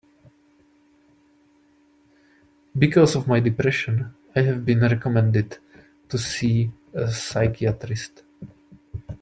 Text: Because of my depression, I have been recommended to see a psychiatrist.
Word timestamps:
Because 2.75 3.13
of 3.15 3.27
my 3.27 3.39
depression, 3.39 4.15
I 4.35 4.41
have 4.41 4.65
been 4.65 4.79
recommended 4.81 5.59
to 6.09 6.17
see 6.17 6.71
a 6.91 7.11
psychiatrist. 7.11 8.23